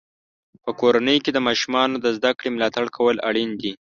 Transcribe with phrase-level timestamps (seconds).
[0.63, 3.71] په کورنۍ کې د ماشومانو د زده کړې ملاتړ کول اړین دی.